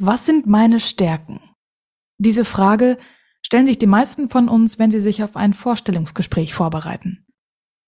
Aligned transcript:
Was 0.00 0.26
sind 0.26 0.46
meine 0.46 0.78
Stärken? 0.78 1.40
Diese 2.18 2.44
Frage 2.44 2.98
stellen 3.42 3.66
sich 3.66 3.78
die 3.78 3.88
meisten 3.88 4.28
von 4.28 4.48
uns, 4.48 4.78
wenn 4.78 4.92
sie 4.92 5.00
sich 5.00 5.24
auf 5.24 5.34
ein 5.34 5.52
Vorstellungsgespräch 5.52 6.54
vorbereiten. 6.54 7.26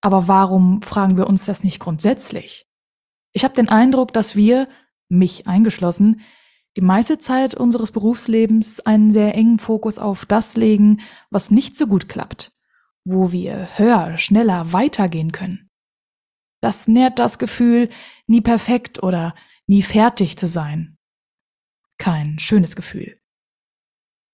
Aber 0.00 0.26
warum 0.26 0.82
fragen 0.82 1.16
wir 1.16 1.28
uns 1.28 1.44
das 1.44 1.62
nicht 1.62 1.78
grundsätzlich? 1.78 2.66
Ich 3.32 3.44
habe 3.44 3.54
den 3.54 3.68
Eindruck, 3.68 4.12
dass 4.12 4.34
wir, 4.34 4.66
mich 5.08 5.46
eingeschlossen, 5.46 6.22
die 6.76 6.80
meiste 6.80 7.18
Zeit 7.18 7.54
unseres 7.54 7.92
Berufslebens 7.92 8.80
einen 8.80 9.12
sehr 9.12 9.36
engen 9.36 9.60
Fokus 9.60 10.00
auf 10.00 10.26
das 10.26 10.56
legen, 10.56 11.02
was 11.30 11.52
nicht 11.52 11.76
so 11.76 11.86
gut 11.86 12.08
klappt, 12.08 12.50
wo 13.04 13.30
wir 13.30 13.68
höher, 13.78 14.18
schneller 14.18 14.72
weitergehen 14.72 15.30
können. 15.30 15.70
Das 16.60 16.88
nährt 16.88 17.20
das 17.20 17.38
Gefühl, 17.38 17.88
nie 18.26 18.40
perfekt 18.40 19.00
oder 19.00 19.36
nie 19.68 19.82
fertig 19.82 20.36
zu 20.36 20.48
sein. 20.48 20.96
Kein 22.00 22.38
schönes 22.38 22.76
Gefühl. 22.76 23.20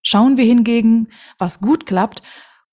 Schauen 0.00 0.36
wir 0.36 0.44
hingegen, 0.44 1.08
was 1.36 1.60
gut 1.60 1.84
klappt, 1.84 2.22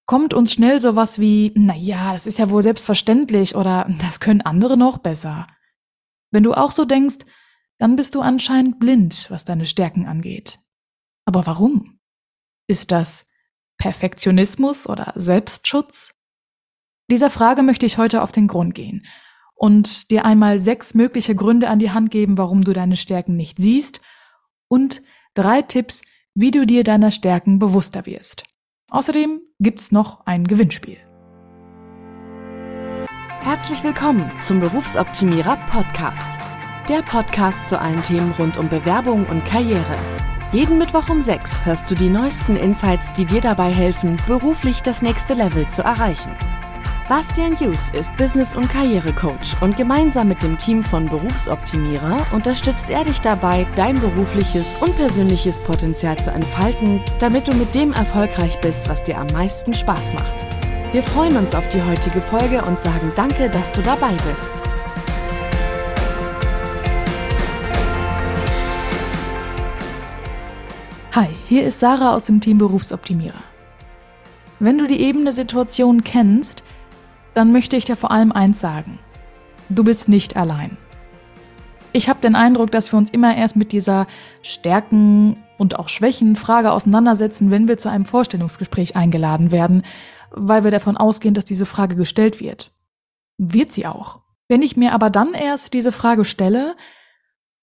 kommt 0.05 0.35
uns 0.35 0.53
schnell 0.53 0.79
sowas 0.79 1.17
wie, 1.17 1.51
na 1.55 1.75
ja, 1.75 2.13
das 2.13 2.27
ist 2.27 2.37
ja 2.37 2.51
wohl 2.51 2.61
selbstverständlich 2.61 3.55
oder 3.55 3.89
das 3.99 4.19
können 4.19 4.41
andere 4.41 4.77
noch 4.77 4.99
besser. 4.99 5.47
Wenn 6.29 6.43
du 6.43 6.53
auch 6.53 6.71
so 6.71 6.85
denkst, 6.85 7.25
dann 7.79 7.95
bist 7.95 8.13
du 8.13 8.21
anscheinend 8.21 8.79
blind, 8.79 9.31
was 9.31 9.45
deine 9.45 9.65
Stärken 9.65 10.05
angeht. 10.05 10.59
Aber 11.25 11.47
warum? 11.47 11.99
Ist 12.67 12.91
das 12.91 13.25
Perfektionismus 13.79 14.87
oder 14.87 15.13
Selbstschutz? 15.15 16.13
Dieser 17.09 17.31
Frage 17.31 17.63
möchte 17.63 17.87
ich 17.87 17.97
heute 17.97 18.21
auf 18.21 18.31
den 18.31 18.47
Grund 18.47 18.75
gehen 18.75 19.07
und 19.55 20.11
dir 20.11 20.23
einmal 20.23 20.59
sechs 20.59 20.93
mögliche 20.93 21.33
Gründe 21.33 21.67
an 21.69 21.79
die 21.79 21.89
Hand 21.89 22.11
geben, 22.11 22.37
warum 22.37 22.63
du 22.63 22.73
deine 22.73 22.95
Stärken 22.95 23.35
nicht 23.35 23.57
siehst 23.57 23.99
und 24.73 25.03
drei 25.35 25.61
Tipps, 25.61 26.01
wie 26.33 26.49
du 26.49 26.65
dir 26.65 26.83
deiner 26.83 27.11
Stärken 27.11 27.59
bewusster 27.59 28.07
wirst. 28.07 28.43
Außerdem 28.89 29.39
gibt's 29.59 29.91
noch 29.91 30.25
ein 30.25 30.47
Gewinnspiel. 30.47 30.97
Herzlich 33.41 33.83
willkommen 33.83 34.31
zum 34.41 34.61
Berufsoptimierer 34.61 35.57
Podcast. 35.67 36.39
Der 36.89 37.03
Podcast 37.03 37.69
zu 37.69 37.79
allen 37.79 38.01
Themen 38.01 38.31
rund 38.31 38.57
um 38.57 38.67
Bewerbung 38.67 39.27
und 39.27 39.45
Karriere. 39.45 39.95
Jeden 40.51 40.79
Mittwoch 40.79 41.07
um 41.07 41.21
sechs 41.21 41.63
hörst 41.65 41.91
du 41.91 41.93
die 41.93 42.09
neuesten 42.09 42.55
Insights, 42.55 43.13
die 43.13 43.25
dir 43.25 43.41
dabei 43.41 43.71
helfen, 43.71 44.17
beruflich 44.25 44.81
das 44.81 45.03
nächste 45.03 45.35
Level 45.35 45.67
zu 45.67 45.83
erreichen. 45.83 46.35
Bastian 47.09 47.53
Hughes 47.59 47.89
ist 47.89 48.15
Business- 48.15 48.55
und 48.55 48.69
Karrierecoach 48.69 49.61
und 49.61 49.75
gemeinsam 49.75 50.29
mit 50.29 50.41
dem 50.41 50.57
Team 50.57 50.85
von 50.85 51.05
Berufsoptimierer 51.09 52.25
unterstützt 52.31 52.89
er 52.89 53.03
dich 53.03 53.19
dabei, 53.19 53.67
dein 53.75 53.99
berufliches 53.99 54.75
und 54.81 54.95
persönliches 54.95 55.59
Potenzial 55.59 56.17
zu 56.17 56.31
entfalten, 56.31 57.01
damit 57.19 57.45
du 57.49 57.53
mit 57.55 57.75
dem 57.75 57.91
erfolgreich 57.91 58.57
bist, 58.61 58.87
was 58.87 59.03
dir 59.03 59.17
am 59.17 59.27
meisten 59.27 59.73
Spaß 59.73 60.13
macht. 60.13 60.47
Wir 60.93 61.03
freuen 61.03 61.35
uns 61.35 61.53
auf 61.53 61.67
die 61.69 61.81
heutige 61.81 62.21
Folge 62.21 62.63
und 62.63 62.79
sagen 62.79 63.11
danke, 63.17 63.49
dass 63.49 63.69
du 63.73 63.81
dabei 63.81 64.13
bist. 64.31 64.53
Hi, 71.11 71.27
hier 71.45 71.65
ist 71.65 71.81
Sarah 71.81 72.15
aus 72.15 72.27
dem 72.27 72.39
Team 72.39 72.59
Berufsoptimierer. 72.59 73.43
Wenn 74.59 74.77
du 74.77 74.87
die 74.87 75.01
ebene 75.01 75.33
Situation 75.33 76.05
kennst, 76.05 76.62
dann 77.33 77.51
möchte 77.51 77.75
ich 77.75 77.85
dir 77.85 77.95
vor 77.95 78.11
allem 78.11 78.31
eins 78.31 78.59
sagen. 78.59 78.99
Du 79.69 79.83
bist 79.83 80.09
nicht 80.09 80.35
allein. 80.35 80.77
Ich 81.91 82.09
habe 82.09 82.21
den 82.21 82.35
Eindruck, 82.35 82.71
dass 82.71 82.91
wir 82.91 82.97
uns 82.97 83.11
immer 83.11 83.35
erst 83.35 83.55
mit 83.55 83.71
dieser 83.71 84.07
Stärken 84.41 85.37
und 85.57 85.77
auch 85.77 85.89
Schwächen 85.89 86.35
Frage 86.35 86.71
auseinandersetzen, 86.71 87.51
wenn 87.51 87.67
wir 87.67 87.77
zu 87.77 87.89
einem 87.89 88.05
Vorstellungsgespräch 88.05 88.95
eingeladen 88.95 89.51
werden, 89.51 89.83
weil 90.31 90.63
wir 90.63 90.71
davon 90.71 90.97
ausgehen, 90.97 91.35
dass 91.35 91.45
diese 91.45 91.67
Frage 91.67 91.95
gestellt 91.95 92.39
wird. 92.39 92.71
Wird 93.37 93.71
sie 93.71 93.85
auch. 93.85 94.21
Wenn 94.47 94.61
ich 94.61 94.75
mir 94.75 94.93
aber 94.93 95.09
dann 95.09 95.33
erst 95.33 95.73
diese 95.73 95.91
Frage 95.91 96.25
stelle, 96.25 96.75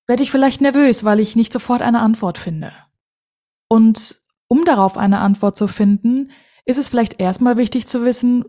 werde 0.06 0.22
ich 0.22 0.30
vielleicht 0.30 0.60
nervös, 0.60 1.04
weil 1.04 1.20
ich 1.20 1.36
nicht 1.36 1.52
sofort 1.52 1.82
eine 1.82 2.00
Antwort 2.00 2.38
finde. 2.38 2.72
Und 3.68 4.20
um 4.48 4.64
darauf 4.64 4.96
eine 4.96 5.20
Antwort 5.20 5.56
zu 5.56 5.68
finden, 5.68 6.30
ist 6.64 6.78
es 6.78 6.88
vielleicht 6.88 7.20
erstmal 7.20 7.56
wichtig 7.56 7.86
zu 7.86 8.04
wissen, 8.04 8.44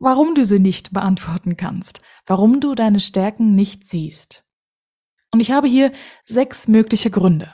warum 0.00 0.34
du 0.34 0.44
sie 0.44 0.58
nicht 0.58 0.92
beantworten 0.92 1.56
kannst, 1.56 2.00
warum 2.26 2.60
du 2.60 2.74
deine 2.74 2.98
Stärken 2.98 3.54
nicht 3.54 3.86
siehst. 3.86 4.44
Und 5.32 5.40
ich 5.40 5.52
habe 5.52 5.68
hier 5.68 5.92
sechs 6.24 6.66
mögliche 6.66 7.10
Gründe. 7.10 7.52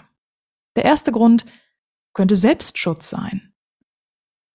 Der 0.77 0.84
erste 0.84 1.12
Grund 1.12 1.45
könnte 2.15 2.37
Selbstschutz 2.37 3.11
sein. 3.11 3.53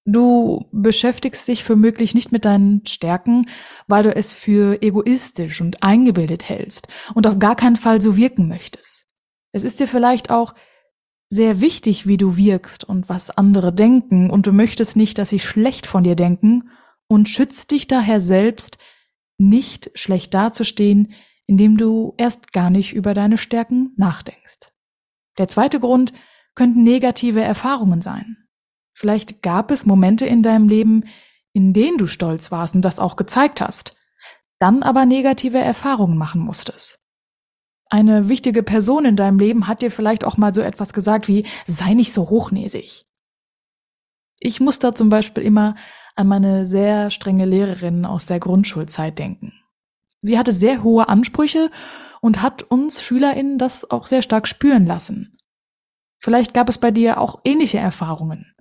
Du 0.06 0.66
beschäftigst 0.72 1.48
dich 1.48 1.64
für 1.64 1.76
möglich 1.76 2.16
nicht 2.16 2.32
mit 2.32 2.46
deinen 2.46 2.84
Stärken, 2.88 3.48
weil 3.88 4.02
du 4.02 4.16
es 4.16 4.34
für 4.34 4.82
egoistisch 4.82 5.62
und 5.62 5.84
eingebildet 5.84 6.50
hältst 6.50 6.88
und 7.14 7.28
auf 7.28 7.38
gar 7.38 7.56
keinen 7.56 7.76
Fall 7.76 8.02
so 8.02 8.18
wirken 8.18 8.48
möchtest. 8.48 9.06
Es 9.52 9.64
ist 9.64 9.80
dir 9.80 9.88
vielleicht 9.88 10.32
auch 10.32 10.56
sehr 11.30 11.62
wichtig, 11.62 12.08
wie 12.08 12.18
du 12.18 12.36
wirkst 12.36 12.84
und 12.84 13.10
was 13.10 13.30
andere 13.30 13.72
denken, 13.72 14.32
und 14.32 14.48
du 14.48 14.52
möchtest 14.52 14.96
nicht, 14.96 15.18
dass 15.18 15.30
sie 15.30 15.40
schlecht 15.40 15.86
von 15.86 16.04
dir 16.04 16.16
denken 16.16 16.70
und 17.12 17.28
schützt 17.28 17.72
dich 17.72 17.88
daher 17.88 18.22
selbst, 18.22 18.78
nicht 19.38 19.92
schlecht 19.96 20.34
dazustehen, 20.34 21.12
indem 21.46 21.76
du 21.76 22.14
erst 22.18 22.54
gar 22.54 22.70
nicht 22.70 22.94
über 22.94 23.14
deine 23.14 23.38
Stärken 23.38 23.92
nachdenkst. 23.98 24.60
Der 25.38 25.50
zweite 25.50 25.82
Grund 25.82 26.14
könnten 26.56 26.84
negative 26.84 27.42
Erfahrungen 27.42 28.02
sein. 28.02 28.38
Vielleicht 28.94 29.42
gab 29.42 29.72
es 29.72 29.86
Momente 29.86 30.26
in 30.26 30.42
deinem 30.42 30.70
Leben, 30.70 31.04
in 31.52 31.74
denen 31.74 31.98
du 31.98 32.08
stolz 32.08 32.50
warst 32.50 32.76
und 32.76 32.82
das 32.82 32.98
auch 32.98 33.18
gezeigt 33.18 33.60
hast, 33.60 33.94
dann 34.60 34.82
aber 34.82 35.06
negative 35.06 35.58
Erfahrungen 35.58 36.18
machen 36.18 36.40
musstest. 36.40 36.98
Eine 37.90 38.30
wichtige 38.30 38.64
Person 38.64 39.04
in 39.04 39.18
deinem 39.18 39.38
Leben 39.38 39.68
hat 39.68 39.82
dir 39.82 39.92
vielleicht 39.92 40.24
auch 40.24 40.38
mal 40.38 40.54
so 40.54 40.62
etwas 40.62 40.94
gesagt 40.94 41.28
wie, 41.28 41.46
sei 41.68 41.94
nicht 41.94 42.14
so 42.14 42.30
hochnäsig. 42.30 43.04
Ich 44.44 44.60
muss 44.60 44.80
da 44.80 44.96
zum 44.96 45.10
Beispiel 45.10 45.44
immer 45.44 45.76
an 46.16 46.28
meine 46.28 46.66
sehr 46.66 47.12
strenge 47.12 47.46
Lehrerin 47.46 48.06
aus 48.06 48.26
der 48.26 48.40
Grundschulzeit 48.40 49.18
denken. 49.20 49.54
Sie 50.22 50.38
hatte 50.38 50.52
sehr 50.52 50.82
hohe 50.82 51.08
Ansprüche 51.08 51.70
und 52.22 52.42
hat 52.42 52.64
uns 52.64 53.04
SchülerInnen 53.04 53.60
das 53.60 53.90
auch 53.90 54.08
sehr 54.08 54.24
stark 54.24 54.48
spüren 54.48 54.88
lassen. 54.88 55.38
Vielleicht 56.20 56.56
gab 56.56 56.70
es 56.70 56.80
bei 56.80 56.90
dir 56.90 57.22
auch 57.22 57.42
ähnliche 57.44 57.78
Erfahrungen. 57.78 58.56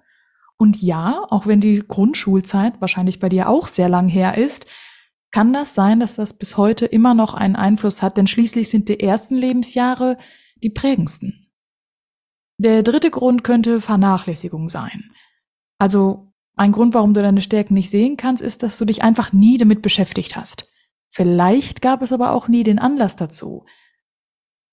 Und 0.58 0.82
ja, 0.82 1.24
auch 1.30 1.46
wenn 1.46 1.62
die 1.62 1.82
Grundschulzeit 1.86 2.80
wahrscheinlich 2.82 3.18
bei 3.18 3.30
dir 3.30 3.48
auch 3.48 3.66
sehr 3.66 3.88
lang 3.88 4.08
her 4.08 4.36
ist, 4.36 4.66
kann 5.30 5.54
das 5.54 5.74
sein, 5.74 5.98
dass 5.98 6.16
das 6.16 6.36
bis 6.36 6.58
heute 6.58 6.84
immer 6.84 7.14
noch 7.14 7.32
einen 7.32 7.56
Einfluss 7.56 8.02
hat, 8.02 8.18
denn 8.18 8.26
schließlich 8.26 8.68
sind 8.68 8.90
die 8.90 9.00
ersten 9.00 9.34
Lebensjahre 9.34 10.18
die 10.62 10.70
prägendsten. 10.70 11.50
Der 12.58 12.82
dritte 12.82 13.10
Grund 13.10 13.44
könnte 13.44 13.80
Vernachlässigung 13.80 14.68
sein. 14.68 15.09
Also 15.80 16.30
ein 16.56 16.72
Grund, 16.72 16.92
warum 16.92 17.14
du 17.14 17.22
deine 17.22 17.40
Stärken 17.40 17.72
nicht 17.72 17.88
sehen 17.88 18.18
kannst, 18.18 18.42
ist, 18.42 18.62
dass 18.62 18.76
du 18.76 18.84
dich 18.84 19.02
einfach 19.02 19.32
nie 19.32 19.56
damit 19.56 19.80
beschäftigt 19.80 20.36
hast. 20.36 20.68
Vielleicht 21.10 21.80
gab 21.80 22.02
es 22.02 22.12
aber 22.12 22.32
auch 22.32 22.48
nie 22.48 22.64
den 22.64 22.78
Anlass 22.78 23.16
dazu. 23.16 23.64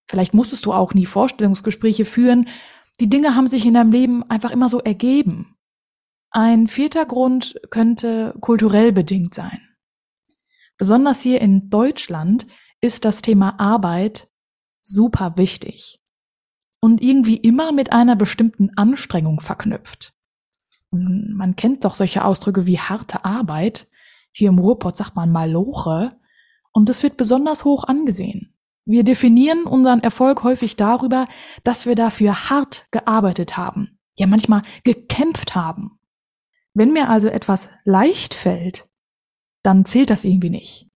Vielleicht 0.06 0.34
musstest 0.34 0.66
du 0.66 0.73
auch 0.73 0.94
nie 0.94 1.06
Vorstellungsgespräche 1.06 2.03
führen. 2.03 2.50
Die 3.00 3.09
Dinge 3.09 3.35
haben 3.35 3.47
sich 3.47 3.66
in 3.66 3.75
deinem 3.75 3.94
Leben 3.94 4.29
einfach 4.29 4.51
immer 4.51 4.68
so 4.68 4.79
ergeben. 4.79 5.56
Ein 6.29 6.68
vierter 6.68 7.06
Grund 7.06 7.57
könnte 7.69 8.35
kulturell 8.41 8.91
bedingt 8.91 9.34
sein. 9.34 9.62
Besonders 10.78 11.22
hier 11.22 11.39
in 11.39 11.69
Deutschland 11.69 12.47
ist 12.81 13.06
das 13.06 13.22
Thema 13.22 13.62
Arbeit 13.62 14.28
super 14.81 15.38
wichtig 15.38 16.01
und 16.81 17.01
irgendwie 17.01 17.38
immer 17.38 17.72
mit 17.72 17.94
einer 17.94 18.18
bestimmten 18.18 18.71
Anstrengung 18.75 19.39
verknüpft. 19.39 20.17
Man 20.92 21.56
kennt 21.56 21.86
doch 21.86 21.95
solche 21.95 22.24
Ausdrücke 22.24 22.66
wie 22.66 22.80
harte 22.80 23.25
Arbeit. 23.25 23.88
Hier 24.31 24.50
im 24.50 24.60
Ruhrpott 24.60 24.95
sagt 24.95 25.16
man 25.16 25.31
Maloche. 25.31 26.18
Und 26.72 26.89
das 26.89 27.04
wird 27.04 27.18
besonders 27.18 27.66
hoch 27.66 27.84
angesehen. 27.84 28.54
Wir 28.86 29.04
definieren 29.04 29.63
unseren 29.63 30.00
Erfolg 30.00 30.44
häufig 30.44 30.78
darüber, 30.78 31.28
dass 31.63 31.86
wir 31.86 31.95
dafür 31.95 32.50
hart 32.50 32.88
gearbeitet 32.92 33.57
haben. 33.57 34.00
Ja, 34.18 34.28
manchmal 34.28 34.62
gekämpft 34.84 35.56
haben. 35.56 36.00
Wenn 36.74 36.94
mir 36.94 37.10
also 37.10 37.28
etwas 37.28 37.69
leicht 37.83 38.33
fällt, 38.33 38.86
dann 39.63 39.83
zählt 39.83 40.10
das 40.10 40.24
irgendwie 40.24 40.50
nicht. 40.50 40.88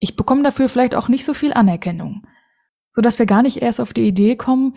Ich 0.00 0.16
bekomme 0.16 0.42
dafür 0.42 0.68
vielleicht 0.68 0.96
auch 0.96 1.08
nicht 1.08 1.24
so 1.24 1.32
viel 1.32 1.52
Anerkennung, 1.52 2.26
sodass 2.94 3.20
wir 3.20 3.26
gar 3.26 3.42
nicht 3.42 3.62
erst 3.62 3.80
auf 3.80 3.92
die 3.92 4.08
Idee 4.08 4.34
kommen, 4.34 4.74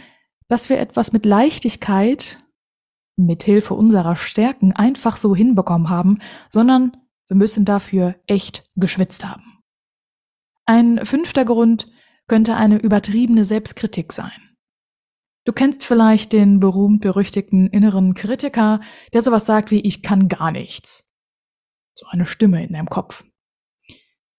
dass 0.48 0.69
wir 0.69 0.77
etwas 0.77 1.12
mit 1.12 1.25
Leichtigkeit 1.25 2.38
mithilfe 3.17 3.73
unserer 3.73 4.15
Stärken 4.15 4.73
einfach 4.73 5.17
so 5.17 5.35
hinbekommen 5.35 5.89
haben, 5.89 6.19
sondern 6.50 6.97
wir 7.27 7.38
müssen 7.38 7.65
dafür 7.65 8.15
echt 8.27 8.63
geschwitzt 8.75 9.25
haben. 9.25 9.59
Ein 10.65 11.06
fünfter 11.06 11.45
Grund 11.45 11.88
könnte 12.27 12.56
eine 12.56 12.77
übertriebene 12.77 13.45
Selbstkritik 13.45 14.13
sein. 14.13 14.56
Du 15.45 15.53
kennst 15.53 15.83
vielleicht 15.83 16.33
den 16.33 16.59
berühmt-berüchtigten 16.59 17.67
inneren 17.67 18.15
Kritiker, 18.15 18.81
der 19.13 19.21
sowas 19.21 19.45
sagt 19.45 19.69
wie 19.69 19.81
ich 19.81 20.01
kann 20.01 20.27
gar 20.27 20.51
nichts. 20.51 21.07
So 21.94 22.07
eine 22.09 22.25
Stimme 22.25 22.65
in 22.65 22.73
deinem 22.73 22.89
Kopf. 22.89 23.23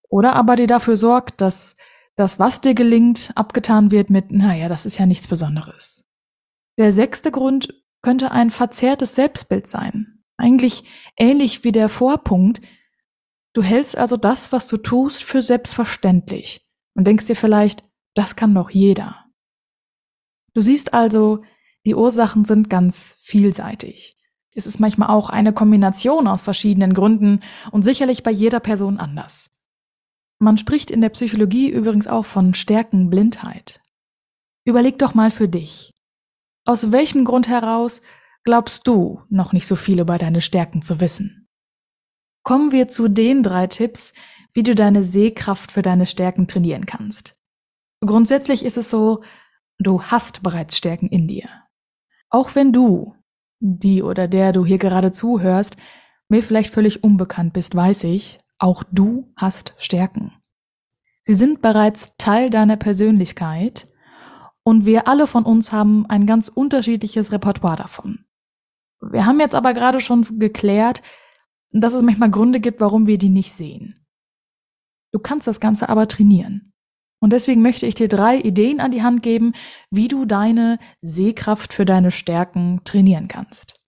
Oder 0.09 0.33
aber 0.33 0.57
dir 0.57 0.67
dafür 0.67 0.97
sorgt, 0.97 1.39
dass 1.41 1.75
das, 2.17 2.39
was 2.39 2.61
dir 2.61 2.73
gelingt, 2.73 3.31
abgetan 3.35 3.91
wird 3.91 4.09
mit, 4.09 4.31
naja, 4.31 4.67
das 4.67 4.85
ist 4.85 4.97
ja 4.97 5.05
nichts 5.05 5.27
Besonderes. 5.27 6.03
Der 6.77 6.91
sechste 6.91 7.31
Grund 7.31 7.73
könnte 8.07 8.31
ein 8.31 8.51
verzerrtes 8.51 9.15
Selbstbild 9.15 9.67
sein. 9.67 10.23
Eigentlich 10.37 10.85
ähnlich 11.17 11.65
wie 11.65 11.73
der 11.73 11.89
Vorpunkt. 11.89 12.61
Du 13.51 13.61
hältst 13.61 13.97
also 13.97 14.15
das, 14.15 14.53
was 14.53 14.69
du 14.69 14.77
tust, 14.77 15.25
für 15.25 15.41
selbstverständlich 15.41 16.65
und 16.95 17.05
denkst 17.05 17.27
dir 17.27 17.35
vielleicht, 17.35 17.83
das 18.13 18.37
kann 18.37 18.55
doch 18.55 18.69
jeder. 18.69 19.25
Du 20.53 20.61
siehst 20.61 20.93
also, 20.93 21.43
die 21.85 21.95
Ursachen 21.95 22.45
sind 22.45 22.69
ganz 22.69 23.17
vielseitig. 23.19 24.15
Es 24.51 24.67
ist 24.67 24.79
manchmal 24.79 25.09
auch 25.09 25.29
eine 25.29 25.51
Kombination 25.51 26.27
aus 26.27 26.41
verschiedenen 26.41 26.93
Gründen 26.93 27.41
und 27.71 27.83
sicherlich 27.83 28.23
bei 28.23 28.31
jeder 28.31 28.61
Person 28.61 28.99
anders. 28.99 29.49
Man 30.39 30.57
spricht 30.57 30.91
in 30.91 31.01
der 31.01 31.09
Psychologie 31.09 31.69
übrigens 31.69 32.07
auch 32.07 32.25
von 32.25 32.53
Stärkenblindheit. 32.53 33.81
Überleg 34.63 34.97
doch 34.97 35.13
mal 35.13 35.29
für 35.29 35.49
dich. 35.49 35.91
Aus 36.67 36.91
welchem 36.91 37.23
Grund 37.23 37.47
heraus 37.47 38.01
glaubst 38.43 38.85
du 38.87 39.21
noch 39.29 39.53
nicht 39.53 39.65
so 39.65 39.77
viel 39.77 39.99
über 39.99 40.17
deine 40.17 40.41
Stärken 40.41 40.81
zu 40.81 40.99
wissen? 40.99 41.47
Kommen 42.43 42.73
wir 42.73 42.89
zu 42.89 43.07
den 43.07 43.41
drei 43.41 43.67
Tipps, 43.67 44.13
wie 44.53 44.63
du 44.63 44.75
deine 44.75 45.03
Sehkraft 45.03 45.71
für 45.71 45.81
deine 45.81 46.05
Stärken 46.05 46.47
trainieren 46.47 46.85
kannst. 46.85 47.39
Grundsätzlich 48.01 48.65
ist 48.65 48.77
es 48.77 48.89
so, 48.89 49.23
Du 49.79 50.01
hast 50.01 50.41
bereits 50.41 50.75
Stärken 50.75 51.07
in 51.07 51.27
dir. 51.27 51.47
Auch 52.29 52.55
wenn 52.55 52.73
du, 52.73 53.15
die 53.59 54.01
oder 54.01 54.27
der 54.27 54.51
du 54.51 54.65
hier 54.65 54.79
gerade 54.79 55.11
zuhörst, 55.11 55.77
mir 56.29 56.41
vielleicht 56.41 56.73
völlig 56.73 57.03
unbekannt 57.03 57.53
bist, 57.53 57.75
weiß 57.75 58.05
ich, 58.05 58.39
auch 58.57 58.83
du 58.91 59.31
hast 59.35 59.75
Stärken. 59.77 60.33
Sie 61.21 61.35
sind 61.35 61.61
bereits 61.61 62.13
Teil 62.17 62.49
deiner 62.49 62.75
Persönlichkeit 62.75 63.87
und 64.67 64.85
wir 64.85 65.07
alle 65.07 65.27
von 65.27 65.45
uns 65.45 65.71
haben 65.71 66.05
ein 66.07 66.25
ganz 66.25 66.49
unterschiedliches 66.49 67.31
Repertoire 67.31 67.77
davon. 67.77 68.25
Wir 68.99 69.25
haben 69.25 69.39
jetzt 69.39 69.55
aber 69.55 69.73
gerade 69.73 70.01
schon 70.01 70.39
geklärt, 70.39 71.01
dass 71.71 71.93
es 71.93 72.01
manchmal 72.01 72.31
Gründe 72.31 72.59
gibt, 72.59 72.81
warum 72.81 73.07
wir 73.07 73.17
die 73.17 73.29
nicht 73.29 73.53
sehen. 73.53 74.05
Du 75.13 75.19
kannst 75.19 75.47
das 75.47 75.61
Ganze 75.61 75.87
aber 75.87 76.09
trainieren. 76.09 76.73
Und 77.21 77.31
deswegen 77.31 77.61
möchte 77.61 77.85
ich 77.85 77.95
dir 77.95 78.09
drei 78.09 78.41
Ideen 78.41 78.81
an 78.81 78.91
die 78.91 79.03
Hand 79.03 79.23
geben, 79.23 79.53
wie 79.89 80.09
du 80.09 80.25
deine 80.25 80.79
Sehkraft 80.99 81.71
für 81.71 81.85
deine 81.85 82.11
Stärken 82.11 82.81
trainieren 82.83 83.29
kannst. 83.29 83.79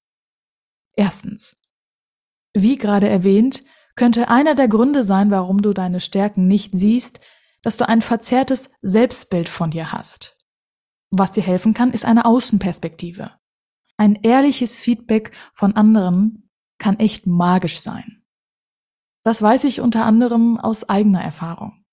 Erstens. 0.95 1.57
Wie 2.53 2.77
gerade 2.77 3.09
erwähnt, 3.09 3.65
könnte 3.97 4.29
einer 4.29 4.55
der 4.55 4.69
Gründe 4.69 5.03
sein, 5.03 5.29
warum 5.29 5.61
du 5.61 5.73
deine 5.73 5.99
Stärken 5.99 6.47
nicht 6.47 6.71
siehst, 6.73 7.19
dass 7.63 7.75
du 7.75 7.85
ein 7.85 8.01
verzerrtes 8.01 8.71
Selbstbild 8.81 9.49
von 9.49 9.71
dir 9.71 9.91
hast. 9.91 10.38
Was 11.11 11.31
dir 11.31 11.43
helfen 11.43 11.73
kann, 11.73 11.91
ist 11.91 12.05
eine 12.05 12.25
Außenperspektive. 12.25 13.31
Ein 13.97 14.15
ehrliches 14.15 14.77
Feedback 14.77 15.31
von 15.53 15.75
anderen 15.75 16.49
kann 16.77 16.99
echt 16.99 17.27
magisch 17.27 17.79
sein. 17.79 18.23
Das 19.23 19.41
weiß 19.41 19.65
ich 19.65 19.81
unter 19.81 20.05
anderem 20.05 20.57
aus 20.57 20.87
eigener 20.87 21.21
Erfahrung. 21.21 21.83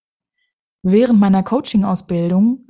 Während 0.83 1.19
meiner 1.19 1.43
Coaching-Ausbildung 1.43 2.69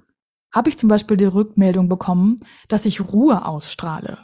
habe 0.55 0.71
ich 0.71 0.79
zum 0.79 0.89
Beispiel 0.89 1.17
die 1.19 1.27
Rückmeldung 1.27 1.89
bekommen, 1.89 2.41
dass 2.69 2.87
ich 2.87 3.13
Ruhe 3.13 3.45
ausstrahle. 3.45 4.19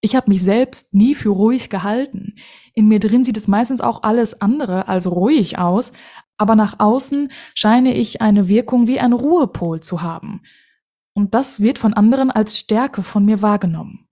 Ich 0.00 0.14
habe 0.14 0.30
mich 0.30 0.42
selbst 0.42 0.94
nie 0.94 1.14
für 1.14 1.30
ruhig 1.30 1.68
gehalten. 1.68 2.36
In 2.72 2.88
mir 2.88 3.00
drin 3.00 3.24
sieht 3.24 3.36
es 3.36 3.48
meistens 3.48 3.80
auch 3.80 4.02
alles 4.02 4.40
andere 4.40 4.88
als 4.88 5.10
ruhig 5.10 5.58
aus, 5.58 5.92
aber 6.38 6.54
nach 6.54 6.78
außen 6.78 7.30
scheine 7.54 7.94
ich 7.94 8.22
eine 8.22 8.48
Wirkung 8.48 8.86
wie 8.86 9.00
ein 9.00 9.12
Ruhepol 9.12 9.80
zu 9.80 10.02
haben. 10.02 10.42
Und 11.16 11.32
das 11.34 11.60
wird 11.60 11.78
von 11.78 11.94
anderen 11.94 12.30
als 12.30 12.58
Stärke 12.58 13.02
von 13.02 13.24
mir 13.24 13.40
wahrgenommen. 13.40 14.06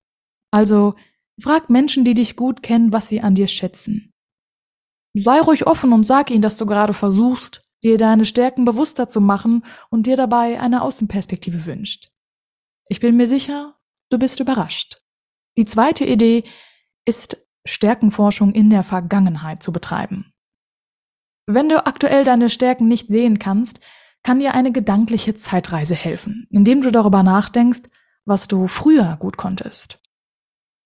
Also 0.50 0.94
frag 1.38 1.68
Menschen, 1.68 2.04
die 2.04 2.14
dich 2.14 2.34
gut 2.34 2.62
kennen, 2.62 2.92
was 2.92 3.08
sie 3.08 3.20
an 3.20 3.34
dir 3.34 3.46
schätzen. 3.46 4.10
Sei 5.14 5.40
ruhig 5.40 5.66
offen 5.66 5.92
und 5.92 6.04
sag 6.04 6.30
ihnen, 6.30 6.40
dass 6.40 6.56
du 6.56 6.64
gerade 6.64 6.94
versuchst, 6.94 7.62
dir 7.84 7.98
deine 7.98 8.24
Stärken 8.24 8.64
bewusster 8.64 9.06
zu 9.06 9.20
machen 9.20 9.64
und 9.90 10.06
dir 10.06 10.16
dabei 10.16 10.58
eine 10.58 10.80
Außenperspektive 10.80 11.66
wünscht. 11.66 12.08
Ich 12.88 13.00
bin 13.00 13.16
mir 13.16 13.26
sicher, 13.26 13.76
du 14.10 14.18
bist 14.18 14.40
überrascht. 14.40 15.02
Die 15.58 15.66
zweite 15.66 16.06
Idee 16.06 16.44
ist, 17.04 17.36
Stärkenforschung 17.66 18.54
in 18.54 18.70
der 18.70 18.82
Vergangenheit 18.82 19.62
zu 19.62 19.72
betreiben. 19.72 20.32
Wenn 21.46 21.68
du 21.68 21.84
aktuell 21.84 22.24
deine 22.24 22.48
Stärken 22.48 22.88
nicht 22.88 23.08
sehen 23.08 23.38
kannst, 23.38 23.80
kann 24.24 24.40
dir 24.40 24.54
eine 24.54 24.72
gedankliche 24.72 25.34
Zeitreise 25.34 25.94
helfen, 25.94 26.48
indem 26.50 26.80
du 26.80 26.90
darüber 26.90 27.22
nachdenkst, 27.22 27.82
was 28.24 28.48
du 28.48 28.66
früher 28.66 29.16
gut 29.20 29.36
konntest. 29.36 30.00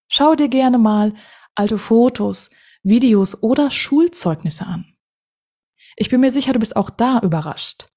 Schau 0.09 0.35
dir 0.35 0.49
gerne 0.49 0.77
mal 0.77 1.15
alte 1.55 1.79
Fotos, 1.79 2.51
Videos 2.83 3.43
oder 3.43 3.71
Schulzeugnisse 3.71 4.67
an. 4.67 4.93
Ich 5.97 6.11
bin 6.11 6.21
mir 6.21 6.31
sicher, 6.31 6.53
du 6.53 6.59
bist 6.59 6.77
auch 6.77 6.91
da 6.91 7.21
überrascht. 7.21 7.89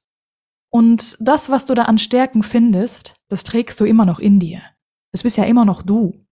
Und 0.69 1.17
das, 1.19 1.49
was 1.49 1.65
du 1.65 1.73
da 1.73 1.83
an 1.83 1.97
Stärken 1.97 2.43
findest, 2.43 3.15
das 3.27 3.43
trägst 3.43 3.79
du 3.79 3.85
immer 3.85 4.05
noch 4.05 4.19
in 4.19 4.39
dir. 4.39 4.61
Es 5.11 5.23
bist 5.23 5.37
ja 5.37 5.43
immer 5.43 5.65
noch 5.65 5.81
du. 5.81 6.25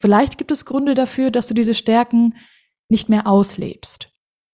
Vielleicht 0.00 0.38
gibt 0.38 0.50
es 0.52 0.64
Gründe 0.64 0.94
dafür, 0.94 1.30
dass 1.30 1.48
du 1.48 1.54
diese 1.54 1.74
Stärken 1.74 2.34
nicht 2.88 3.08
mehr 3.08 3.26
auslebst. 3.26 4.10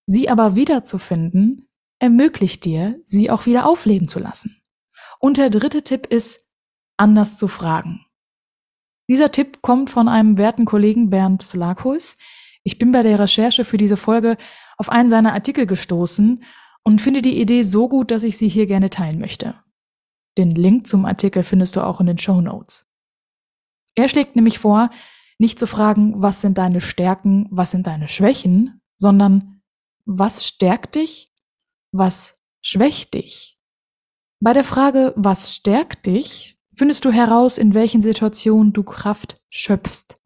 Sie 0.07 0.29
aber 0.29 0.57
wiederzufinden, 0.57 1.69
ermöglicht 1.99 2.65
dir, 2.65 3.01
sie 3.05 3.31
auch 3.31 3.47
wieder 3.47 3.67
aufleben 3.67 4.09
zu 4.09 4.19
lassen. 4.19 4.63
Und 5.21 5.37
der 5.37 5.51
dritte 5.51 5.83
Tipp 5.83 6.07
ist, 6.07 6.45
anders 6.97 7.39
zu 7.39 7.49
fragen. 7.49 8.05
Dieser 9.09 9.31
Tipp 9.33 9.61
kommt 9.63 9.91
von 9.91 10.09
einem 10.09 10.39
werten 10.39 10.65
Kollegen 10.65 11.11
Bernd 11.11 11.43
Slakus. 11.43 12.17
Ich 12.63 12.79
bin 12.79 12.93
bei 12.93 13.03
der 13.03 13.19
Recherche 13.19 13.65
für 13.65 13.77
diese 13.77 13.97
Folge 13.97 14.37
auf 14.79 14.89
einen 14.89 15.11
seiner 15.11 15.35
Artikel 15.35 15.67
gestoßen 15.67 16.43
und 16.83 17.01
finde 17.01 17.23
die 17.23 17.41
Idee 17.41 17.63
so 17.63 17.89
gut, 17.89 18.11
dass 18.11 18.23
ich 18.23 18.37
sie 18.37 18.49
hier 18.49 18.67
gerne 18.67 18.91
teilen 18.91 19.19
möchte. 19.19 19.55
Den 20.37 20.51
Link 20.51 20.87
zum 20.87 21.05
Artikel 21.05 21.43
findest 21.43 21.77
du 21.77 21.85
auch 21.85 22.01
in 22.01 22.07
den 22.07 22.19
Show 22.19 22.41
Notes. 22.41 22.87
Er 23.95 24.09
schlägt 24.09 24.37
nämlich 24.37 24.59
vor, 24.59 24.91
nicht 25.39 25.59
zu 25.59 25.67
fragen, 25.67 26.15
was 26.23 26.41
sind 26.41 26.59
deine 26.59 26.81
Stärken, 26.81 27.47
was 27.51 27.71
sind 27.71 27.87
deine 27.87 28.09
Schwächen, 28.09 28.81
sondern 28.97 29.63
was 30.05 30.47
stärkt 30.47 30.95
dich, 30.97 31.34
was 31.95 32.39
schwächt 32.61 33.15
dich. 33.15 33.59
Bei 34.41 34.53
der 34.53 34.65
Frage, 34.65 35.13
was 35.17 35.55
stärkt 35.55 36.07
dich, 36.07 36.59
findest 36.75 37.05
du 37.05 37.13
heraus, 37.13 37.57
in 37.57 37.73
welchen 37.73 38.03
Situationen 38.03 38.73
du 38.73 38.83
Kraft 38.83 39.41
schöpfst. 39.49 40.17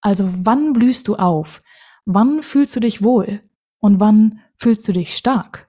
Also 0.00 0.30
wann 0.46 0.72
blühst 0.72 1.08
du 1.08 1.16
auf? 1.16 1.62
Wann 2.06 2.42
fühlst 2.42 2.74
du 2.76 2.80
dich 2.80 3.02
wohl? 3.02 3.42
und 3.80 3.98
wann 3.98 4.40
fühlst 4.56 4.86
du 4.86 4.92
dich 4.92 5.16
stark? 5.16 5.68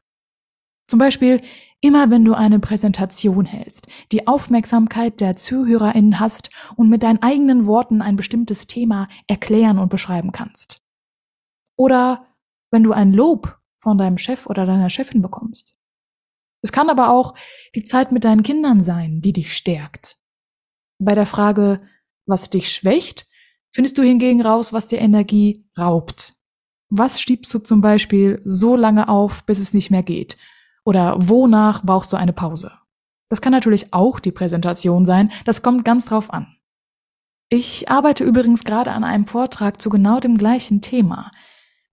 Zum 0.85 0.99
Beispiel 0.99 1.41
immer 1.79 2.11
wenn 2.11 2.23
du 2.25 2.33
eine 2.33 2.59
Präsentation 2.59 3.45
hältst, 3.45 3.87
die 4.11 4.27
Aufmerksamkeit 4.27 5.19
der 5.19 5.35
ZuhörerInnen 5.35 6.19
hast 6.19 6.51
und 6.75 6.89
mit 6.89 7.01
deinen 7.01 7.23
eigenen 7.23 7.65
Worten 7.65 8.01
ein 8.01 8.17
bestimmtes 8.17 8.67
Thema 8.67 9.07
erklären 9.27 9.79
und 9.79 9.89
beschreiben 9.89 10.31
kannst. 10.31 10.83
Oder 11.75 12.27
wenn 12.69 12.83
du 12.83 12.91
ein 12.91 13.13
Lob 13.13 13.57
von 13.81 13.97
deinem 13.97 14.17
Chef 14.17 14.45
oder 14.45 14.65
deiner 14.65 14.89
Chefin 14.89 15.21
bekommst. 15.21 15.75
Es 16.61 16.71
kann 16.71 16.89
aber 16.89 17.09
auch 17.09 17.33
die 17.75 17.83
Zeit 17.83 18.11
mit 18.11 18.23
deinen 18.23 18.43
Kindern 18.43 18.83
sein, 18.83 19.21
die 19.21 19.33
dich 19.33 19.55
stärkt. 19.55 20.17
Bei 20.99 21.15
der 21.15 21.25
Frage, 21.25 21.81
was 22.25 22.49
dich 22.49 22.71
schwächt, 22.71 23.27
findest 23.73 23.97
du 23.97 24.03
hingegen 24.03 24.41
raus, 24.41 24.71
was 24.71 24.87
dir 24.87 24.99
Energie 24.99 25.65
raubt. 25.77 26.35
Was 26.89 27.19
schiebst 27.19 27.53
du 27.53 27.59
zum 27.59 27.81
Beispiel 27.81 28.41
so 28.45 28.75
lange 28.75 29.07
auf, 29.07 29.43
bis 29.45 29.59
es 29.59 29.73
nicht 29.73 29.89
mehr 29.89 30.03
geht? 30.03 30.37
Oder 30.83 31.15
wonach 31.17 31.83
brauchst 31.83 32.13
du 32.13 32.17
eine 32.17 32.33
Pause? 32.33 32.71
Das 33.29 33.41
kann 33.41 33.53
natürlich 33.53 33.93
auch 33.93 34.19
die 34.19 34.31
Präsentation 34.31 35.05
sein, 35.05 35.31
das 35.45 35.61
kommt 35.61 35.85
ganz 35.85 36.05
drauf 36.05 36.33
an. 36.33 36.57
Ich 37.49 37.89
arbeite 37.89 38.23
übrigens 38.23 38.63
gerade 38.63 38.91
an 38.91 39.03
einem 39.03 39.25
Vortrag 39.25 39.81
zu 39.81 39.89
genau 39.89 40.19
dem 40.19 40.37
gleichen 40.37 40.81
Thema. 40.81 41.31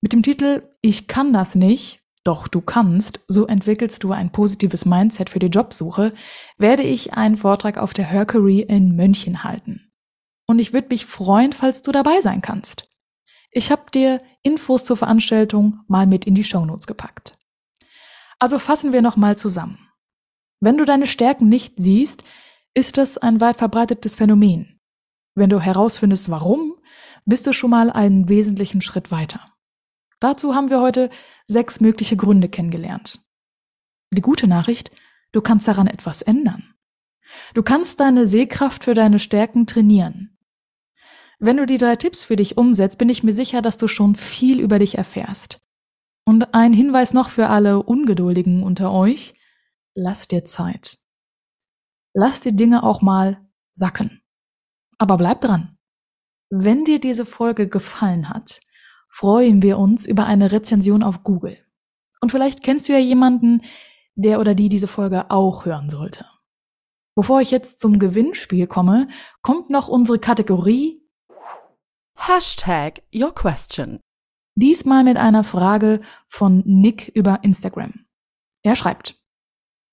Mit 0.01 0.13
dem 0.13 0.23
Titel 0.23 0.63
Ich 0.81 1.09
kann 1.09 1.33
das 1.33 1.57
nicht, 1.57 2.01
doch 2.23 2.47
du 2.47 2.61
kannst, 2.61 3.21
so 3.27 3.47
entwickelst 3.47 4.05
du 4.05 4.13
ein 4.13 4.31
positives 4.31 4.85
Mindset 4.85 5.31
für 5.31 5.41
die 5.41 5.47
Jobsuche, 5.47 6.13
werde 6.57 6.85
ich 6.85 7.15
einen 7.15 7.37
Vortrag 7.37 7.79
auf 7.79 7.95
der 7.95 8.05
Hercury 8.05 8.61
in 8.61 8.95
München 8.95 9.43
halten. 9.43 9.91
Und 10.47 10.61
ich 10.61 10.73
würde 10.73 10.89
mich 10.91 11.05
freuen, 11.05 11.53
falls 11.53 11.83
du 11.83 11.91
dabei 11.91 12.21
sein 12.21 12.43
kannst. 12.43 12.89
Ich 13.51 13.73
habe 13.73 13.91
dir 13.93 14.23
Infos 14.43 14.85
zur 14.85 14.97
Veranstaltung 14.97 15.81
mal 15.89 16.07
mit 16.07 16.27
in 16.27 16.35
die 16.35 16.45
Shownotes 16.45 16.87
gepackt. 16.87 17.37
Also 18.39 18.59
fassen 18.59 18.93
wir 18.93 19.03
nochmal 19.03 19.37
zusammen. 19.37 19.79
Wenn 20.61 20.77
du 20.77 20.85
deine 20.85 21.07
Stärken 21.07 21.49
nicht 21.49 21.75
siehst, 21.77 22.23
ist 22.73 22.99
das 22.99 23.19
ein 23.19 23.41
weit 23.41 23.57
verbreitetes 23.57 24.15
Phänomen. 24.15 24.81
Wenn 25.35 25.51
du 25.51 25.61
herausfindest, 25.61 26.29
warum, 26.29 26.75
bist 27.25 27.47
du 27.47 27.53
schon 27.53 27.71
mal 27.71 27.91
einen 27.91 28.29
wesentlichen 28.29 28.81
Schritt 28.81 29.11
weiter. 29.11 29.58
Dazu 30.21 30.55
haben 30.55 30.71
wir 30.71 30.81
heute 30.81 31.11
sechs 31.47 31.81
mögliche 31.81 32.17
Gründe 32.17 32.49
kennengelernt. 32.49 33.21
Die 34.11 34.23
gute 34.23 34.49
Nachricht, 34.49 34.91
du 35.33 35.41
kannst 35.41 35.69
daran 35.69 35.87
etwas 35.87 36.23
ändern. 36.23 36.75
Du 37.55 37.63
kannst 37.63 38.01
deine 38.01 38.27
Sehkraft 38.27 38.85
für 38.85 38.95
deine 38.95 39.19
Stärken 39.19 39.67
trainieren. 39.67 40.39
Wenn 41.39 41.57
du 41.57 41.67
die 41.67 41.79
drei 41.79 41.95
Tipps 41.95 42.25
für 42.25 42.37
dich 42.37 42.57
umsetzt, 42.57 42.99
bin 42.99 43.09
ich 43.09 43.23
mir 43.23 43.33
sicher, 43.33 43.63
dass 43.63 43.77
du 43.77 43.87
schon 43.87 44.15
viel 44.15 44.61
über 44.61 44.79
dich 44.79 44.99
erfährst. 44.99 45.59
Und 46.25 46.53
ein 46.53 46.73
Hinweis 46.73 47.15
noch 47.15 47.31
für 47.31 47.49
alle 47.49 47.83
Ungeduldigen 47.83 48.63
unter 48.63 48.93
euch. 48.93 49.35
Lass 49.95 50.27
dir 50.27 50.45
Zeit. 50.45 50.99
Lass 52.13 52.41
die 52.41 52.57
Dinge 52.57 52.83
auch 52.83 53.03
mal 53.03 53.47
sacken. 53.73 54.23
Aber 54.99 55.17
bleib 55.17 55.41
dran. 55.43 55.79
Wenn 56.51 56.85
dir 56.85 56.99
diese 56.99 57.25
Folge 57.25 57.69
gefallen 57.69 58.29
hat, 58.29 58.61
freuen 59.09 59.63
wir 59.63 59.79
uns 59.79 60.07
über 60.07 60.27
eine 60.27 60.53
Rezension 60.53 61.03
auf 61.03 61.25
Google. 61.25 61.59
Und 62.21 62.31
vielleicht 62.31 62.63
kennst 62.63 62.89
du 62.89 62.93
ja 62.93 62.99
jemanden, 62.99 63.63
der 64.15 64.41
oder 64.41 64.55
die 64.55 64.69
diese 64.69 64.89
Folge 64.89 65.31
auch 65.31 65.65
hören 65.65 65.91
sollte. 65.91 66.27
Bevor 67.15 67.41
ich 67.41 67.51
jetzt 67.51 67.81
zum 67.81 67.99
Gewinnspiel 67.99 68.67
komme, 68.67 69.09
kommt 69.43 69.71
noch 69.71 69.89
unsere 69.89 70.19
Kategorie 70.19 71.03
Hashtag 72.17 73.03
Your 73.15 73.35
Question. 73.35 74.01
Diesmal 74.57 75.05
mit 75.05 75.17
einer 75.17 75.45
Frage 75.45 76.01
von 76.27 76.63
Nick 76.65 77.09
über 77.15 77.41
Instagram. 77.43 78.07
Er 78.65 78.77
schreibt, 78.77 79.21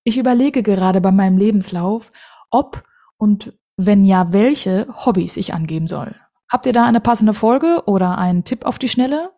ich 0.03 0.17
überlege 0.17 0.63
gerade 0.63 1.01
bei 1.01 1.12
meinem 1.12 1.38
Lebenslauf, 1.38 2.12
ob 2.50 2.84
und 3.17 3.57
wenn 3.77 4.05
ja, 4.05 4.34
welche 4.34 4.88
Hobbys 5.05 5.38
ich 5.38 5.53
angeben 5.53 5.88
soll. 5.88 6.15
Habt 6.49 6.65
ihr 6.65 6.73
da 6.73 6.85
eine 6.85 7.01
passende 7.01 7.33
Folge 7.33 7.83
oder 7.85 8.17
einen 8.17 8.43
Tipp 8.43 8.65
auf 8.65 8.79
die 8.79 8.89
Schnelle? 8.89 9.31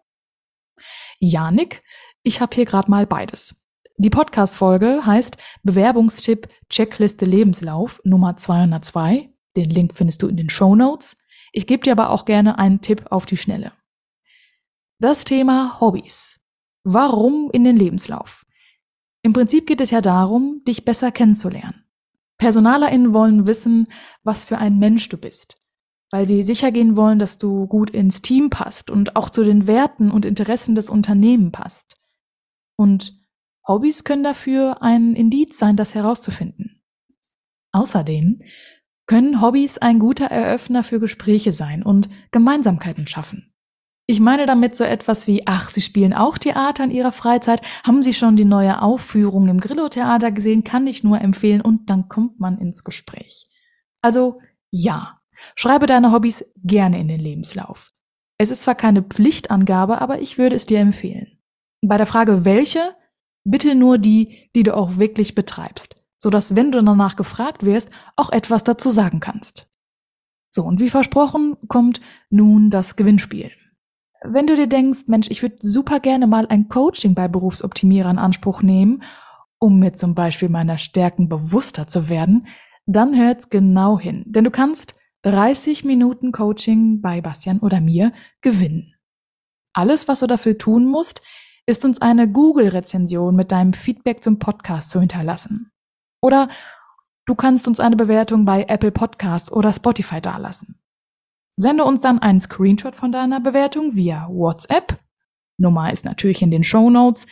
Ja, 1.20 1.52
Nick, 1.52 1.82
ich 2.24 2.42
habe 2.42 2.56
hier 2.56 2.66
gerade 2.66 2.92
mal 2.92 3.08
beides. 3.08 3.64
Die 3.98 4.10
Podcast-Folge 4.10 5.06
heißt 5.06 5.38
Bewerbungstipp 5.64 6.48
Checkliste 6.70 7.26
Lebenslauf 7.26 8.00
Nummer 8.04 8.38
202. 8.38 9.34
Den 9.56 9.70
Link 9.70 9.96
findest 9.96 10.22
du 10.22 10.28
in 10.28 10.38
den 10.38 10.50
Show 10.50 10.76
Notes. 10.76 11.18
Ich 11.52 11.66
gebe 11.66 11.82
dir 11.82 11.94
aber 11.94 12.12
auch 12.12 12.26
gerne 12.26 12.60
einen 12.60 12.82
Tipp 12.82 13.06
auf 13.10 13.26
die 13.26 13.38
Schnelle. 13.38 13.72
Das 15.00 15.24
Thema 15.24 15.80
Hobbys. 15.80 16.40
Warum 16.84 17.50
in 17.52 17.64
den 17.64 17.76
Lebenslauf? 17.76 18.46
Im 19.24 19.34
Prinzip 19.34 19.66
geht 19.66 19.82
es 19.82 19.92
ja 19.92 20.02
darum, 20.02 20.62
dich 20.68 20.86
besser 20.86 21.12
kennenzulernen. 21.12 21.86
PersonalerInnen 22.38 23.14
wollen 23.14 23.48
wissen, 23.48 23.88
was 24.24 24.46
für 24.46 24.60
ein 24.60 24.78
Mensch 24.78 25.10
du 25.10 25.18
bist, 25.18 25.58
weil 26.12 26.28
sie 26.28 26.44
sicher 26.44 26.72
gehen 26.72 26.96
wollen, 26.96 27.20
dass 27.20 27.38
du 27.38 27.68
gut 27.68 27.90
ins 27.90 28.22
Team 28.22 28.50
passt 28.50 28.90
und 28.90 29.16
auch 29.16 29.30
zu 29.30 29.44
den 29.44 29.68
Werten 29.68 30.12
und 30.12 30.26
Interessen 30.26 30.76
des 30.76 30.90
Unternehmens 30.90 31.52
passt. 31.52 31.98
Und 32.78 33.14
Hobbys 33.68 34.04
können 34.04 34.24
dafür 34.24 34.82
ein 34.82 35.16
Indiz 35.16 35.58
sein, 35.58 35.76
das 35.76 35.94
herauszufinden. 35.94 36.82
Außerdem 37.74 38.42
können 39.08 39.42
Hobbys 39.42 39.78
ein 39.78 40.00
guter 40.00 40.26
Eröffner 40.26 40.84
für 40.84 41.00
Gespräche 41.00 41.52
sein 41.52 41.84
und 41.84 42.10
Gemeinsamkeiten 42.32 43.08
schaffen. 43.08 43.54
Ich 44.10 44.22
meine 44.22 44.46
damit 44.46 44.78
so 44.78 44.86
etwas 44.86 45.28
wie, 45.28 45.48
ach, 45.48 45.70
Sie 45.70 45.82
spielen 45.82 46.14
auch 46.14 46.38
Theater 46.38 46.86
in 46.86 46.92
Ihrer 46.92 47.12
Freizeit, 47.12 47.62
haben 47.86 48.04
Sie 48.04 48.14
schon 48.14 48.38
die 48.38 48.46
neue 48.46 48.82
Aufführung 48.82 49.50
im 49.50 49.60
Grillo-Theater 49.60 50.32
gesehen, 50.32 50.64
kann 50.64 50.88
ich 50.88 51.04
nur 51.04 51.20
empfehlen 51.20 51.60
und 51.60 51.90
dann 51.90 52.08
kommt 52.08 52.40
man 52.40 52.58
ins 52.58 52.86
Gespräch. 52.86 53.48
Also 54.02 54.40
ja, 54.72 55.20
schreibe 55.56 55.86
deine 55.86 56.12
Hobbys 56.12 56.46
gerne 56.64 57.00
in 57.00 57.08
den 57.08 57.20
Lebenslauf. 57.20 57.92
Es 58.38 58.52
ist 58.52 58.64
zwar 58.64 58.76
keine 58.76 59.02
Pflichtangabe, 59.02 60.02
aber 60.02 60.20
ich 60.22 60.38
würde 60.38 60.56
es 60.56 60.66
dir 60.66 60.80
empfehlen. 60.80 61.40
Bei 61.82 61.98
der 61.98 62.06
Frage 62.06 62.46
welche, 62.46 62.96
bitte 63.44 63.76
nur 63.76 63.98
die, 63.98 64.50
die 64.56 64.64
du 64.64 64.76
auch 64.76 64.98
wirklich 64.98 65.36
betreibst 65.36 65.98
sodass, 66.20 66.56
wenn 66.56 66.72
du 66.72 66.84
danach 66.84 67.16
gefragt 67.16 67.64
wirst, 67.64 67.92
auch 68.16 68.32
etwas 68.32 68.64
dazu 68.64 68.90
sagen 68.90 69.20
kannst. 69.20 69.70
So, 70.50 70.64
und 70.64 70.80
wie 70.80 70.90
versprochen 70.90 71.58
kommt 71.68 72.02
nun 72.30 72.70
das 72.70 72.96
Gewinnspiel. 72.96 73.52
Wenn 74.24 74.48
du 74.48 74.56
dir 74.56 74.68
denkst, 74.68 75.02
Mensch, 75.08 75.28
ich 75.30 75.44
würde 75.44 75.58
super 75.60 76.00
gerne 76.00 76.26
mal 76.26 76.48
ein 76.48 76.70
Coaching 76.70 77.14
bei 77.14 77.28
Berufsoptimierer 77.28 78.10
in 78.10 78.18
Anspruch 78.18 78.64
nehmen, 78.64 79.04
um 79.60 79.80
mir 79.80 79.94
zum 79.94 80.16
Beispiel 80.16 80.50
meiner 80.50 80.80
Stärken 80.80 81.30
bewusster 81.30 81.88
zu 81.88 82.10
werden, 82.10 82.48
dann 82.88 83.16
hört's 83.16 83.50
genau 83.50 84.00
hin. 84.00 84.24
Denn 84.26 84.44
du 84.44 84.52
kannst 84.52 84.96
30 85.24 85.84
Minuten 85.84 86.32
Coaching 86.32 87.02
bei 87.02 87.22
Bastian 87.22 87.60
oder 87.60 87.82
mir 87.82 88.12
gewinnen. 88.42 88.94
Alles, 89.74 90.08
was 90.08 90.22
du 90.22 90.28
dafür 90.28 90.58
tun 90.58 90.86
musst, 90.86 91.22
ist 91.66 91.84
uns 91.86 92.02
eine 92.02 92.32
Google-Rezension 92.32 93.36
mit 93.36 93.52
deinem 93.52 93.74
Feedback 93.74 94.24
zum 94.24 94.40
Podcast 94.40 94.90
zu 94.90 95.00
hinterlassen. 95.00 95.72
Oder 96.22 96.50
du 97.26 97.36
kannst 97.36 97.68
uns 97.68 97.80
eine 97.80 97.96
Bewertung 97.96 98.46
bei 98.46 98.64
Apple 98.68 98.92
Podcasts 98.92 99.52
oder 99.52 99.74
Spotify 99.74 100.22
dalassen. 100.22 100.80
Sende 101.58 101.84
uns 101.84 102.02
dann 102.02 102.20
einen 102.20 102.40
Screenshot 102.40 102.96
von 102.96 103.12
deiner 103.12 103.40
Bewertung 103.40 103.96
via 103.96 104.28
WhatsApp. 104.30 105.00
Nummer 105.58 105.92
ist 105.92 106.06
natürlich 106.06 106.42
in 106.42 106.52
den 106.52 106.64
Show 106.64 106.90
Notes. 106.90 107.28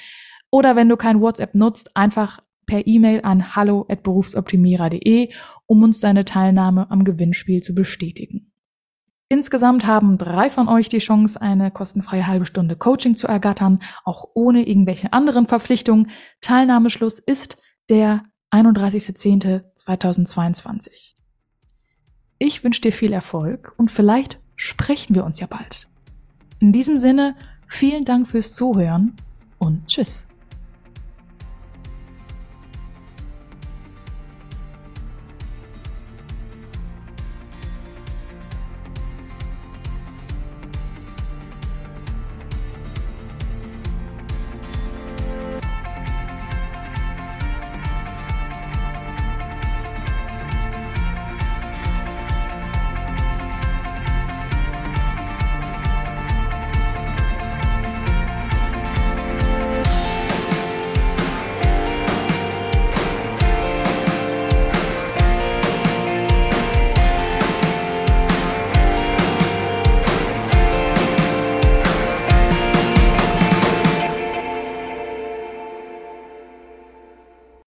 Oder 0.51 0.75
wenn 0.75 0.89
du 0.89 0.97
kein 0.97 1.21
WhatsApp 1.21 1.55
nutzt, 1.55 1.95
einfach 1.95 2.39
per 2.65 2.87
E-Mail 2.87 3.21
an 3.23 3.55
hallo@berufsoptimierer.de, 3.55 5.29
um 5.65 5.83
uns 5.83 5.99
deine 5.99 6.25
Teilnahme 6.25 6.91
am 6.91 7.03
Gewinnspiel 7.03 7.61
zu 7.61 7.73
bestätigen. 7.73 8.51
Insgesamt 9.27 9.87
haben 9.87 10.19
drei 10.19 10.51
von 10.51 10.67
euch 10.67 10.87
die 10.87 10.99
Chance, 10.99 11.41
eine 11.41 11.71
kostenfreie 11.71 12.27
halbe 12.27 12.45
Stunde 12.45 12.75
Coaching 12.75 13.15
zu 13.15 13.25
ergattern, 13.27 13.79
auch 14.03 14.25
ohne 14.35 14.67
irgendwelche 14.67 15.13
anderen 15.13 15.47
Verpflichtungen. 15.47 16.11
Teilnahmeschluss 16.41 17.17
ist 17.19 17.57
der 17.89 18.21
31.10.2022. 18.51 21.15
Ich 22.37 22.63
wünsche 22.63 22.81
dir 22.81 22.91
viel 22.91 23.13
Erfolg 23.13 23.73
und 23.77 23.89
vielleicht 23.89 24.39
sprechen 24.55 25.15
wir 25.15 25.25
uns 25.25 25.39
ja 25.39 25.47
bald. 25.47 25.89
In 26.59 26.71
diesem 26.71 26.99
Sinne, 26.99 27.35
vielen 27.67 28.05
Dank 28.05 28.27
fürs 28.27 28.53
Zuhören 28.53 29.15
und 29.57 29.87
tschüss. 29.87 30.27